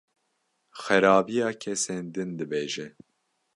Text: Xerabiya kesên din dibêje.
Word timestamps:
Xerabiya 0.83 1.49
kesên 1.61 2.05
din 2.13 2.29
dibêje. 2.37 2.87